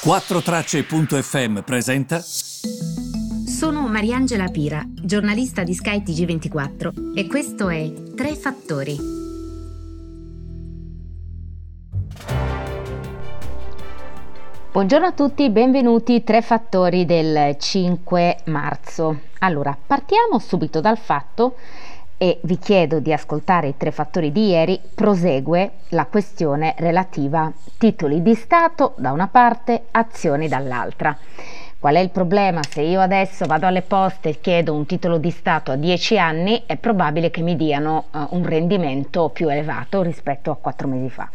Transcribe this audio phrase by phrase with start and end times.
[0.00, 2.20] 4Tracce.fm presenta.
[2.20, 8.96] Sono Mariangela Pira, giornalista di Sky TG24 e questo è Tre Fattori.
[14.70, 19.22] Buongiorno a tutti, benvenuti Tre Fattori del 5 marzo.
[19.40, 21.56] Allora, partiamo subito dal fatto
[22.18, 28.20] e vi chiedo di ascoltare i tre fattori di ieri, prosegue la questione relativa titoli
[28.20, 31.16] di Stato da una parte, azioni dall'altra.
[31.80, 32.60] Qual è il problema?
[32.68, 36.64] Se io adesso vado alle poste e chiedo un titolo di Stato a 10 anni,
[36.66, 41.30] è probabile che mi diano uh, un rendimento più elevato rispetto a 4 mesi fa.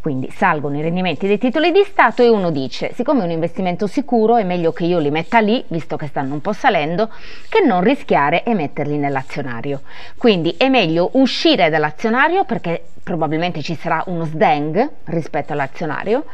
[0.00, 3.86] Quindi salgono i rendimenti dei titoli di Stato e uno dice, siccome è un investimento
[3.86, 7.08] sicuro è meglio che io li metta lì, visto che stanno un po' salendo,
[7.48, 9.82] che non rischiare e metterli nell'azionario.
[10.16, 16.24] Quindi è meglio uscire dall'azionario perché probabilmente ci sarà uno sdeng rispetto all'azionario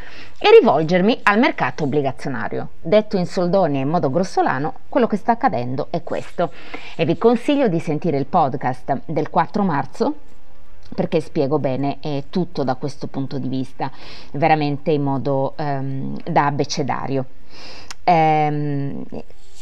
[0.44, 2.70] e rivolgermi al mercato obbligazionario.
[2.80, 6.50] Detto in soldoni e in modo grossolano, quello che sta accadendo è questo.
[6.96, 10.14] E vi consiglio di sentire il podcast del 4 marzo
[10.92, 13.90] perché spiego bene eh, tutto da questo punto di vista,
[14.32, 17.24] veramente in modo ehm, da abbecedario.
[18.04, 19.04] Ehm,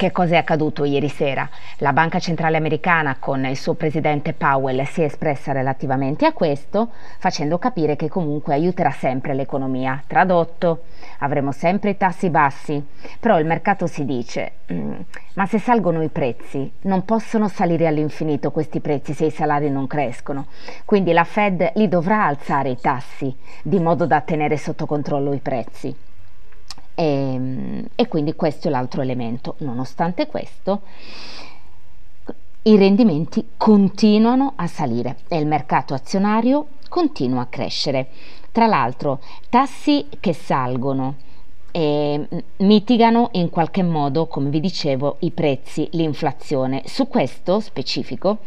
[0.01, 1.47] che cosa è accaduto ieri sera?
[1.81, 6.89] La Banca Centrale Americana con il suo presidente Powell si è espressa relativamente a questo,
[7.19, 10.03] facendo capire che comunque aiuterà sempre l'economia.
[10.07, 10.85] Tradotto,
[11.19, 12.83] avremo sempre i tassi bassi,
[13.21, 15.01] però il mercato si dice, mm,
[15.35, 19.87] ma se salgono i prezzi, non possono salire all'infinito questi prezzi se i salari non
[19.87, 20.47] crescono.
[20.87, 25.41] Quindi la Fed li dovrà alzare i tassi, di modo da tenere sotto controllo i
[25.41, 25.95] prezzi.
[27.01, 29.55] E, ehm, e quindi questo è l'altro elemento.
[29.59, 30.83] Nonostante questo,
[32.63, 38.09] i rendimenti continuano a salire e il mercato azionario continua a crescere.
[38.53, 41.29] Tra l'altro, tassi che salgono
[41.73, 42.27] e
[42.59, 46.83] mitigano in qualche modo, come vi dicevo, i prezzi, l'inflazione.
[46.85, 48.39] Su questo specifico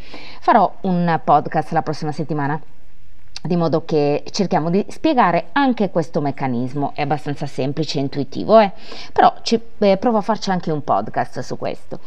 [0.42, 2.62] farò un podcast la prossima settimana
[3.46, 8.72] di modo che cerchiamo di spiegare anche questo meccanismo, è abbastanza semplice e intuitivo, eh?
[9.12, 12.00] però ci, eh, provo a farci anche un podcast su questo.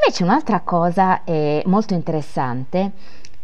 [0.00, 2.92] Invece un'altra cosa eh, molto interessante,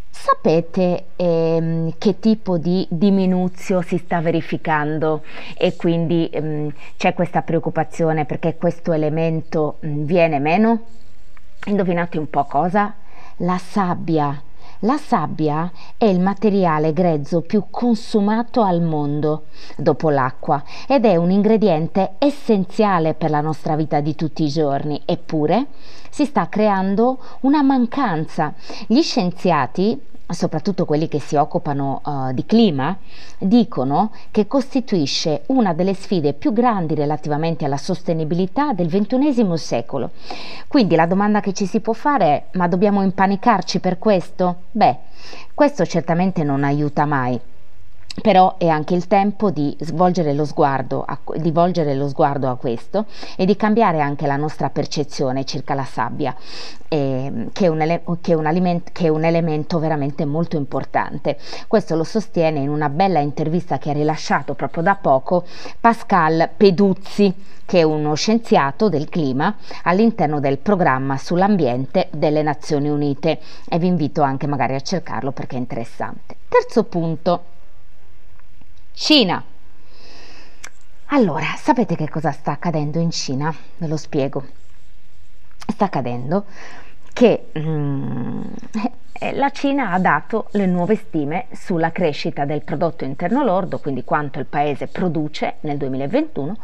[0.09, 5.23] sapete ehm, che tipo di diminuzio si sta verificando
[5.57, 10.81] e quindi ehm, c'è questa preoccupazione perché questo elemento mh, mm, viene meno?
[11.67, 12.95] Indovinate un po' cosa?
[13.39, 14.43] La sabbia
[14.81, 19.45] la sabbia è il materiale grezzo più consumato al mondo
[19.77, 25.03] dopo l'acqua ed è un ingrediente essenziale per la nostra vita di tutti i giorni,
[25.05, 25.67] eppure
[26.09, 28.55] si sta creando una mancanza.
[28.87, 30.01] Gli scienziati
[30.33, 32.97] soprattutto quelli che si occupano uh, di clima,
[33.39, 40.11] dicono che costituisce una delle sfide più grandi relativamente alla sostenibilità del XXI secolo.
[40.69, 44.63] Quindi la domanda che ci si può fare è ma dobbiamo impanicarci per questo?
[44.71, 44.97] Beh,
[45.55, 47.41] questo certamente non aiuta mai
[48.23, 52.57] però è anche il tempo di svolgere lo sguardo a, di volgere lo sguardo a
[52.57, 53.07] questo
[53.37, 56.35] e di cambiare anche la nostra percezione circa la sabbia,
[56.89, 60.57] eh, che, è un ele- che, è un aliment- che, è un elemento veramente molto
[60.57, 61.39] importante.
[61.67, 65.45] Questo lo sostiene in una bella intervista che ha rilasciato proprio da poco
[65.79, 67.33] Pascal Peduzzi,
[67.65, 69.55] che è uno scienziato del clima
[69.85, 73.39] all'interno del programma sull'ambiente delle Nazioni Unite
[73.69, 76.37] e vi invito anche magari a cercarlo perché è interessante.
[76.49, 77.59] Terzo punto
[79.03, 79.43] Cina.
[81.07, 83.53] Allora, sapete che cosa sta accadendo in Cina?
[83.79, 84.47] Ve lo spiego.
[85.67, 86.45] Sta accadendo
[87.11, 88.43] che mm,
[89.33, 94.39] la Cina ha dato le nuove stime sulla crescita del prodotto interno lordo, quindi quanto
[94.39, 96.57] il paese produce nel 2021,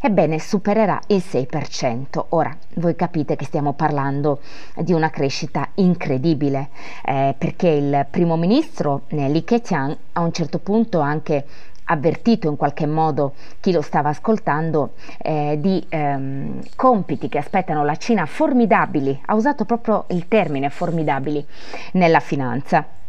[0.00, 2.26] ebbene supererà il 6%.
[2.30, 4.40] Ora, voi capite che stiamo parlando
[4.76, 6.68] di una crescita incredibile,
[7.04, 11.44] eh, perché il primo ministro Li Keqiang a un certo punto anche
[11.84, 17.96] avvertito in qualche modo chi lo stava ascoltando eh, di ehm, compiti che aspettano la
[17.96, 21.44] Cina formidabili, ha usato proprio il termine formidabili
[21.92, 23.00] nella finanza.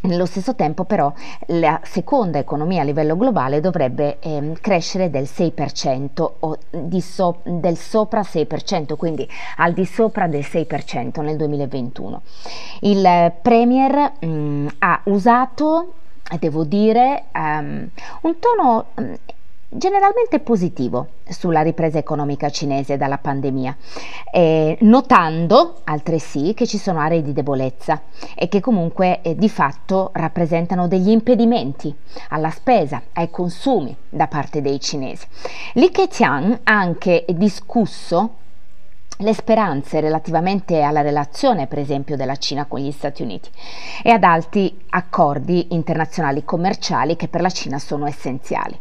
[0.00, 1.12] Nello stesso tempo però
[1.46, 6.58] la seconda economia a livello globale dovrebbe eh, crescere del 6% o
[7.00, 12.22] so, del sopra 6%, quindi al di sopra del 6% nel 2021.
[12.82, 15.94] Il Premier mh, mm, ha usato
[16.38, 17.88] devo dire, um,
[18.22, 19.16] un tono um,
[19.70, 23.76] generalmente positivo sulla ripresa economica cinese dalla pandemia,
[24.32, 28.02] eh, notando altresì che ci sono aree di debolezza
[28.34, 31.94] e che comunque eh, di fatto rappresentano degli impedimenti
[32.30, 35.26] alla spesa, ai consumi da parte dei cinesi.
[35.74, 38.46] Li Keqiang ha anche discusso
[39.20, 43.50] le speranze relativamente alla relazione, per esempio, della Cina con gli Stati Uniti
[44.02, 48.78] e ad altri accordi internazionali commerciali che per la Cina sono essenziali.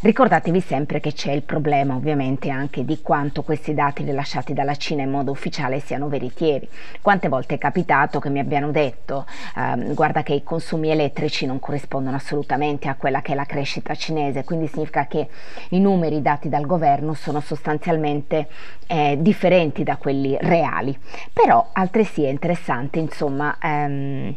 [0.00, 5.02] Ricordatevi sempre che c'è il problema ovviamente anche di quanto questi dati rilasciati dalla Cina
[5.02, 6.68] in modo ufficiale siano veritieri.
[7.00, 9.24] Quante volte è capitato che mi abbiano detto
[9.56, 13.94] ehm, guarda che i consumi elettrici non corrispondono assolutamente a quella che è la crescita
[13.94, 15.26] cinese, quindi significa che
[15.70, 18.48] i numeri dati dal governo sono sostanzialmente
[18.86, 20.96] eh, differenti da quelli reali.
[21.32, 24.34] Però altresì è interessante insomma ehm,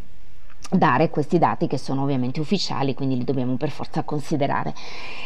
[0.70, 4.74] dare questi dati che sono ovviamente ufficiali, quindi li dobbiamo per forza considerare.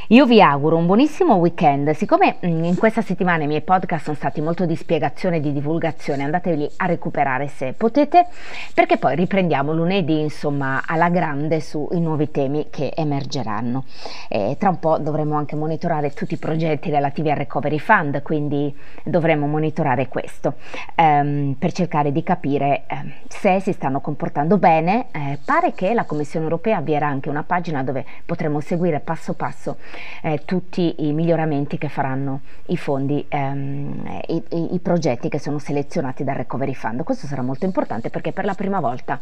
[0.08, 1.92] Io vi auguro un buonissimo weekend.
[1.92, 5.52] Siccome mm, in questa settimana i miei podcast sono stati molto di spiegazione e di
[5.52, 8.28] divulgazione, andateli a recuperare se potete,
[8.74, 13.86] perché poi riprendiamo lunedì, insomma, alla grande sui nuovi temi che emergeranno.
[14.28, 18.76] E tra un po' dovremo anche monitorare tutti i progetti relativi al Recovery Fund, quindi
[19.04, 20.56] dovremo monitorare questo
[20.96, 25.08] ehm, per cercare di capire eh, se si stanno comportando bene.
[25.12, 29.34] Eh, eh, pare che la Commissione europea avvierà anche una pagina dove potremo seguire passo
[29.34, 29.78] passo
[30.22, 35.60] eh, tutti i miglioramenti che faranno i fondi, ehm, i, i, i progetti che sono
[35.60, 37.04] selezionati dal Recovery Fund.
[37.04, 39.20] Questo sarà molto importante perché per la prima volta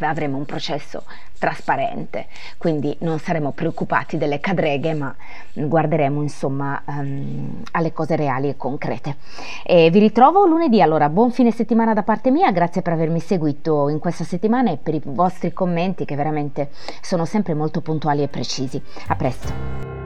[0.00, 1.04] avremo un processo
[1.38, 2.26] trasparente,
[2.56, 5.14] quindi non saremo preoccupati delle cadreghe, ma
[5.52, 9.16] guarderemo insomma um, alle cose reali e concrete.
[9.64, 13.88] E vi ritrovo lunedì, allora buon fine settimana da parte mia, grazie per avermi seguito
[13.88, 18.28] in questa settimana e per i vostri commenti che veramente sono sempre molto puntuali e
[18.28, 18.80] precisi.
[19.08, 20.03] A presto!